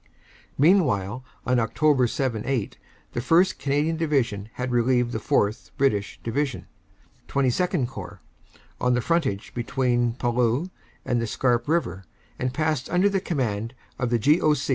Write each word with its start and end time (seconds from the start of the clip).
"Meanwhile, 0.57 1.23
on 1.45 1.57
Oct. 1.57 2.09
7 2.09 2.41
8, 2.43 2.77
the 3.13 3.19
1st. 3.19 3.59
Canadian 3.59 3.97
Division 3.97 4.49
had 4.53 4.71
relieved 4.71 5.11
the 5.11 5.19
4th. 5.19 5.69
(British) 5.77 6.19
Division 6.23 6.65
(XXII 7.31 7.85
Corps) 7.85 8.19
on 8.79 8.95
the 8.95 9.01
frontage 9.01 9.53
between 9.53 10.13
Palluel 10.13 10.71
and 11.05 11.21
the 11.21 11.27
Scarpe 11.27 11.67
River, 11.67 12.05
and 12.39 12.51
passed 12.51 12.89
under 12.89 13.09
the 13.09 13.21
command 13.21 13.75
of 13.99 14.09
the 14.09 14.17
G. 14.17 14.41
O. 14.41 14.55